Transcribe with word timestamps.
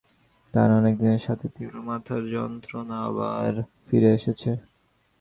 তাঁর 0.53 0.69
অনেক 0.79 0.93
দিনের 0.99 1.21
সাথী 1.25 1.47
তীব্র 1.55 1.75
মাথার 1.89 2.23
যন্ত্রণা 2.35 2.97
আবার 3.09 3.53
ফিরে 3.87 4.09
এসেছে। 4.13 4.51